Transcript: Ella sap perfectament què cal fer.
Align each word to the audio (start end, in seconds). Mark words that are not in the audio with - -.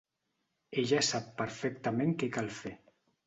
Ella 0.83 1.01
sap 1.09 1.27
perfectament 1.43 2.17
què 2.23 2.31
cal 2.39 2.51
fer. 2.63 2.75